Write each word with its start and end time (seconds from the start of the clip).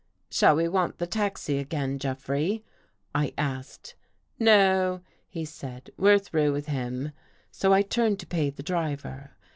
"Shall 0.31 0.55
we 0.55 0.67
want 0.67 0.97
the 0.97 1.05
taxi 1.05 1.59
again, 1.59 1.99
Jeffrey?" 1.99 2.65
I 3.13 3.35
asked." 3.37 3.93
No," 4.49 5.01
he 5.29 5.45
said." 5.45 5.91
We're 5.95 6.17
through 6.17 6.53
with 6.53 6.65
him." 6.65 7.11
So 7.51 7.71
I 7.71 7.83
turned 7.83 8.17
to 8.21 8.25
pay 8.25 8.49
the 8.49 8.63
driver. 8.63 9.35